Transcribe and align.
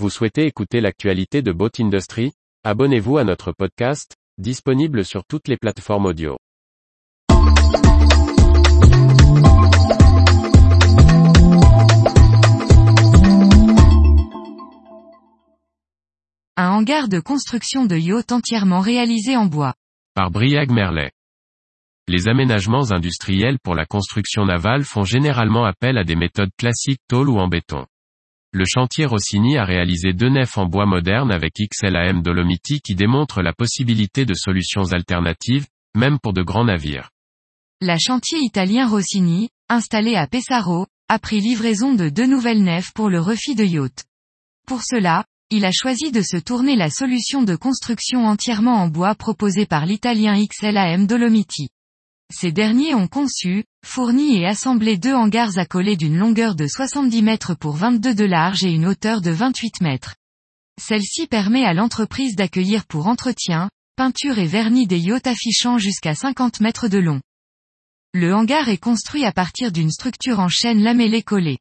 Vous 0.00 0.10
souhaitez 0.10 0.46
écouter 0.46 0.80
l'actualité 0.80 1.40
de 1.40 1.52
Boat 1.52 1.70
Industry? 1.78 2.32
Abonnez-vous 2.64 3.16
à 3.16 3.22
notre 3.22 3.52
podcast, 3.52 4.16
disponible 4.38 5.04
sur 5.04 5.24
toutes 5.24 5.46
les 5.46 5.56
plateformes 5.56 6.06
audio. 6.06 6.36
Un 16.56 16.70
hangar 16.70 17.08
de 17.08 17.20
construction 17.20 17.86
de 17.86 17.96
yacht 17.96 18.32
entièrement 18.32 18.80
réalisé 18.80 19.36
en 19.36 19.46
bois. 19.46 19.74
Par 20.14 20.32
Briag 20.32 20.72
Merlet. 20.72 21.12
Les 22.08 22.26
aménagements 22.26 22.90
industriels 22.90 23.60
pour 23.62 23.76
la 23.76 23.86
construction 23.86 24.44
navale 24.44 24.82
font 24.82 25.04
généralement 25.04 25.64
appel 25.64 25.98
à 25.98 26.02
des 26.02 26.16
méthodes 26.16 26.52
classiques 26.58 27.00
tôle 27.06 27.30
ou 27.30 27.38
en 27.38 27.46
béton. 27.46 27.86
Le 28.56 28.64
chantier 28.64 29.04
Rossini 29.04 29.58
a 29.58 29.64
réalisé 29.64 30.12
deux 30.12 30.28
nefs 30.28 30.58
en 30.58 30.66
bois 30.66 30.86
moderne 30.86 31.32
avec 31.32 31.54
XLAM 31.54 32.22
Dolomiti 32.22 32.80
qui 32.80 32.94
démontrent 32.94 33.42
la 33.42 33.52
possibilité 33.52 34.24
de 34.26 34.34
solutions 34.34 34.92
alternatives, 34.92 35.66
même 35.96 36.20
pour 36.20 36.32
de 36.32 36.42
grands 36.42 36.64
navires. 36.64 37.10
La 37.80 37.98
chantier 37.98 38.38
italien 38.38 38.86
Rossini, 38.86 39.48
installé 39.68 40.14
à 40.14 40.28
Pesaro, 40.28 40.86
a 41.08 41.18
pris 41.18 41.40
livraison 41.40 41.94
de 41.94 42.08
deux 42.08 42.28
nouvelles 42.28 42.62
nefs 42.62 42.92
pour 42.92 43.10
le 43.10 43.20
refit 43.20 43.56
de 43.56 43.64
yacht. 43.64 44.04
Pour 44.68 44.84
cela, 44.84 45.24
il 45.50 45.64
a 45.64 45.72
choisi 45.72 46.12
de 46.12 46.22
se 46.22 46.36
tourner 46.36 46.76
la 46.76 46.90
solution 46.90 47.42
de 47.42 47.56
construction 47.56 48.24
entièrement 48.24 48.76
en 48.76 48.86
bois 48.86 49.16
proposée 49.16 49.66
par 49.66 49.84
l'italien 49.84 50.40
XLAM 50.40 51.08
Dolomiti. 51.08 51.70
Ces 52.36 52.50
derniers 52.50 52.96
ont 52.96 53.06
conçu, 53.06 53.64
fourni 53.86 54.38
et 54.38 54.46
assemblé 54.46 54.98
deux 54.98 55.14
hangars 55.14 55.56
accolés 55.56 55.96
d'une 55.96 56.18
longueur 56.18 56.56
de 56.56 56.66
70 56.66 57.22
mètres 57.22 57.54
pour 57.54 57.76
22 57.76 58.12
de 58.12 58.24
large 58.24 58.64
et 58.64 58.72
une 58.72 58.86
hauteur 58.86 59.20
de 59.20 59.30
28 59.30 59.80
mètres. 59.82 60.16
Celle-ci 60.82 61.28
permet 61.28 61.64
à 61.64 61.74
l'entreprise 61.74 62.34
d'accueillir 62.34 62.86
pour 62.86 63.06
entretien, 63.06 63.70
peinture 63.94 64.40
et 64.40 64.48
vernis 64.48 64.88
des 64.88 64.98
yachts 64.98 65.28
affichant 65.28 65.78
jusqu'à 65.78 66.16
50 66.16 66.58
mètres 66.60 66.88
de 66.88 66.98
long. 66.98 67.20
Le 68.14 68.34
hangar 68.34 68.68
est 68.68 68.78
construit 68.78 69.24
à 69.24 69.30
partir 69.30 69.70
d'une 69.70 69.92
structure 69.92 70.40
en 70.40 70.48
chaîne 70.48 70.82
lamellée 70.82 71.22
collée. 71.22 71.58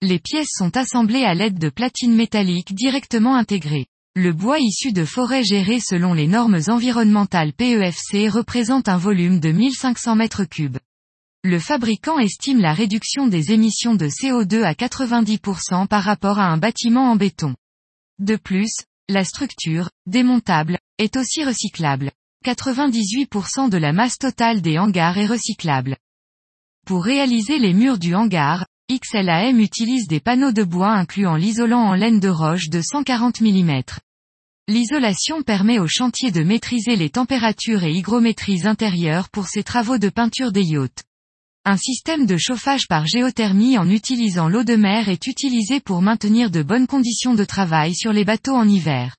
Les 0.00 0.20
pièces 0.20 0.52
sont 0.56 0.76
assemblées 0.76 1.24
à 1.24 1.34
l'aide 1.34 1.58
de 1.58 1.70
platines 1.70 2.14
métalliques 2.14 2.72
directement 2.72 3.34
intégrées. 3.34 3.86
Le 4.16 4.32
bois 4.32 4.60
issu 4.60 4.92
de 4.92 5.04
forêts 5.04 5.42
gérées 5.42 5.80
selon 5.80 6.14
les 6.14 6.28
normes 6.28 6.60
environnementales 6.68 7.52
PEFC 7.52 8.28
représente 8.28 8.88
un 8.88 8.96
volume 8.96 9.40
de 9.40 9.50
1500 9.50 10.14
mètres 10.14 10.44
cubes. 10.44 10.78
Le 11.42 11.58
fabricant 11.58 12.20
estime 12.20 12.60
la 12.60 12.74
réduction 12.74 13.26
des 13.26 13.50
émissions 13.50 13.96
de 13.96 14.06
CO2 14.06 14.62
à 14.62 14.74
90% 14.74 15.88
par 15.88 16.04
rapport 16.04 16.38
à 16.38 16.46
un 16.46 16.58
bâtiment 16.58 17.10
en 17.10 17.16
béton. 17.16 17.56
De 18.20 18.36
plus, 18.36 18.70
la 19.08 19.24
structure, 19.24 19.90
démontable, 20.06 20.78
est 20.98 21.16
aussi 21.16 21.42
recyclable. 21.42 22.12
98% 22.44 23.68
de 23.68 23.78
la 23.78 23.92
masse 23.92 24.18
totale 24.18 24.62
des 24.62 24.78
hangars 24.78 25.18
est 25.18 25.26
recyclable. 25.26 25.96
Pour 26.86 27.02
réaliser 27.02 27.58
les 27.58 27.72
murs 27.72 27.98
du 27.98 28.14
hangar, 28.14 28.64
XLAM 28.98 29.60
utilise 29.60 30.06
des 30.06 30.20
panneaux 30.20 30.52
de 30.52 30.62
bois 30.62 30.92
incluant 30.92 31.36
l'isolant 31.36 31.82
en 31.82 31.94
laine 31.94 32.20
de 32.20 32.28
roche 32.28 32.68
de 32.68 32.80
140 32.80 33.40
mm. 33.40 33.82
L'isolation 34.68 35.42
permet 35.42 35.78
au 35.78 35.86
chantier 35.86 36.30
de 36.30 36.42
maîtriser 36.42 36.96
les 36.96 37.10
températures 37.10 37.84
et 37.84 37.92
hygrométries 37.92 38.66
intérieures 38.66 39.28
pour 39.28 39.46
ses 39.46 39.62
travaux 39.62 39.98
de 39.98 40.08
peinture 40.08 40.52
des 40.52 40.64
yachts. 40.64 41.04
Un 41.64 41.76
système 41.76 42.26
de 42.26 42.36
chauffage 42.36 42.88
par 42.88 43.06
géothermie 43.06 43.78
en 43.78 43.88
utilisant 43.88 44.48
l'eau 44.48 44.64
de 44.64 44.76
mer 44.76 45.08
est 45.08 45.26
utilisé 45.26 45.80
pour 45.80 46.02
maintenir 46.02 46.50
de 46.50 46.62
bonnes 46.62 46.86
conditions 46.86 47.34
de 47.34 47.44
travail 47.44 47.94
sur 47.94 48.12
les 48.12 48.24
bateaux 48.24 48.54
en 48.54 48.68
hiver. 48.68 49.16